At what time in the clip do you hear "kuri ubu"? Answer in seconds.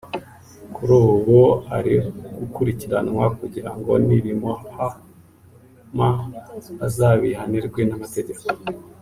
0.75-1.39